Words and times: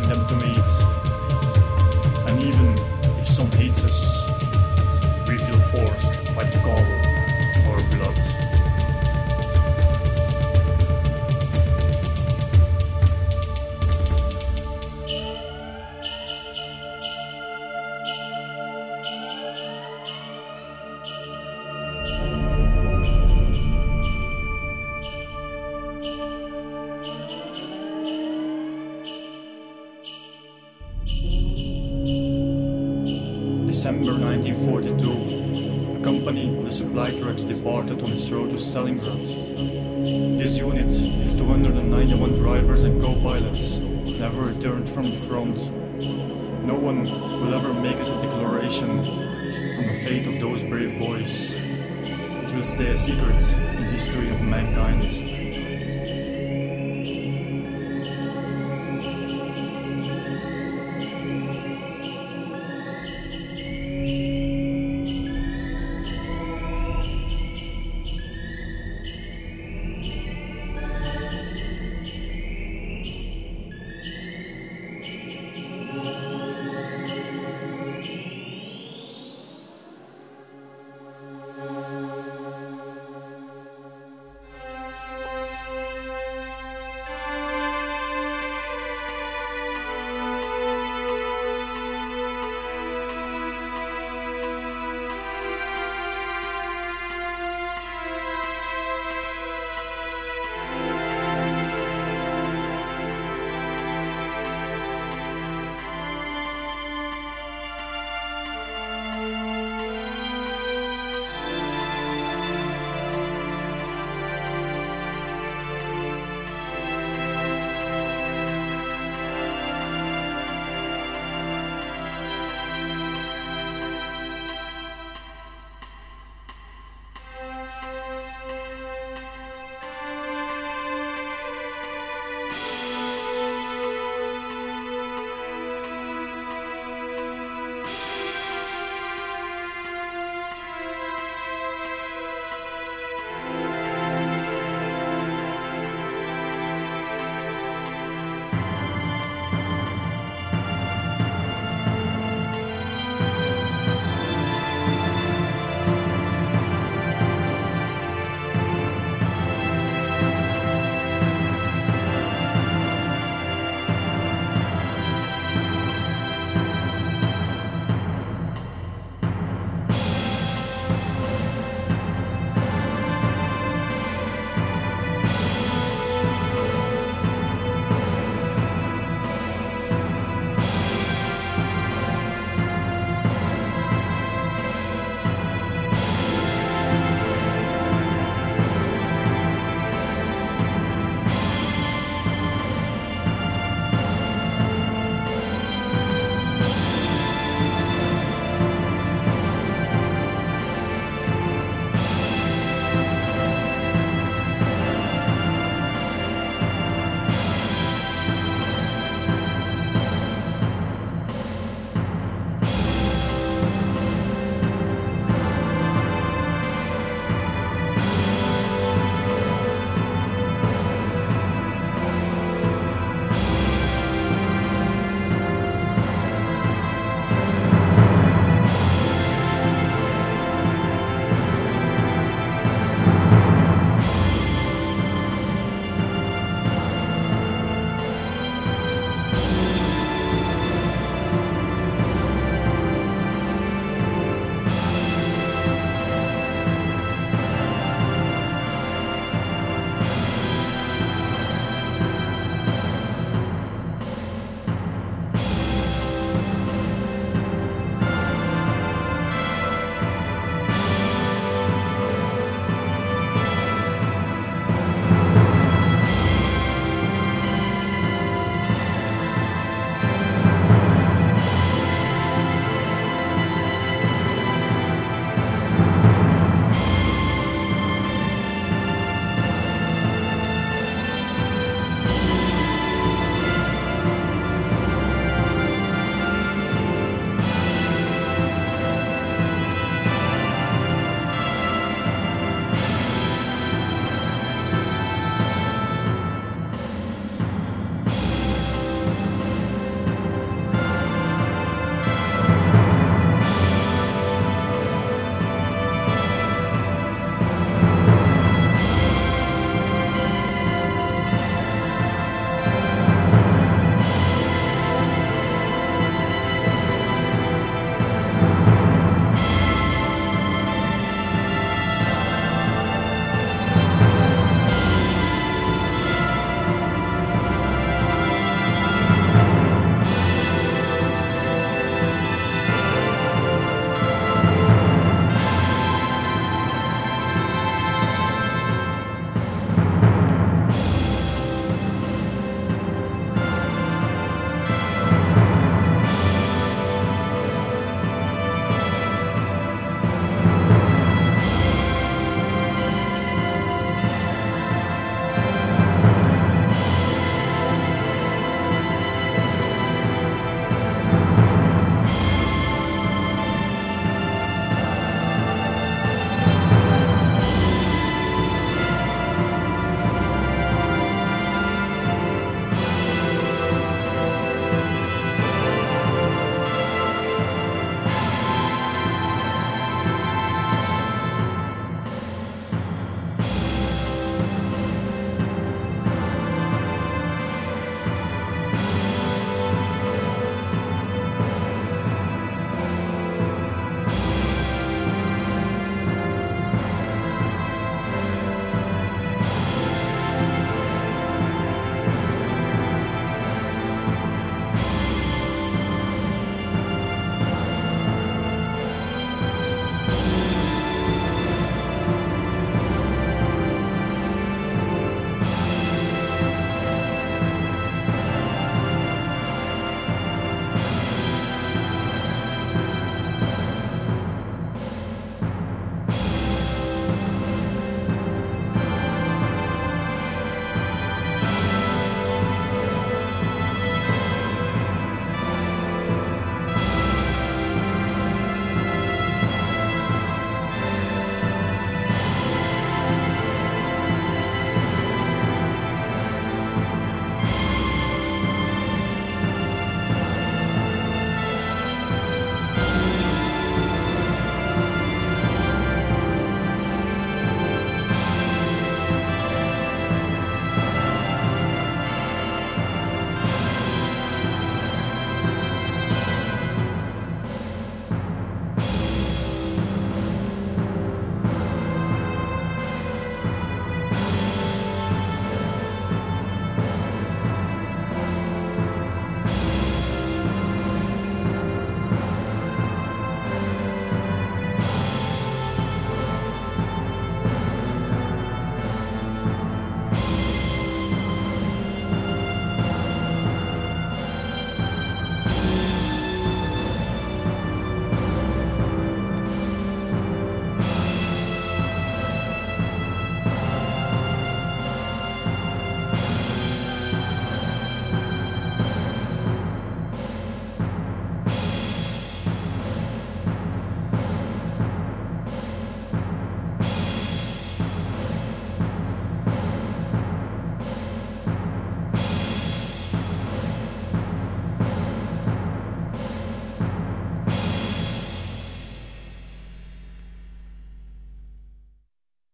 threaten 0.00 0.26
to. 0.26 0.72
And 2.26 2.42
even 2.42 2.66
if 3.20 3.28
some 3.28 3.50
hates 3.52 3.84
us, 3.84 4.21
Stalingrad. 38.72 40.38
This 40.38 40.56
unit, 40.56 40.86
with 40.86 41.36
291 41.36 42.36
drivers 42.36 42.84
and 42.84 43.02
co-pilots, 43.02 43.76
never 43.76 44.44
returned 44.44 44.88
from 44.88 45.10
the 45.10 45.16
front. 45.28 45.58
No 46.64 46.72
one 46.72 47.02
will 47.02 47.52
ever 47.52 47.74
make 47.74 47.96
us 47.96 48.08
a 48.08 48.14
declaration 48.22 48.88
on 49.00 49.86
the 49.88 50.00
fate 50.06 50.26
of 50.26 50.40
those 50.40 50.64
brave 50.64 50.98
boys. 50.98 51.52
It 51.52 52.54
will 52.54 52.64
stay 52.64 52.88
a 52.88 52.96
secret 52.96 53.42
in 53.52 53.76
the 53.76 53.90
history 53.90 54.30
of 54.30 54.40
mankind. 54.40 55.31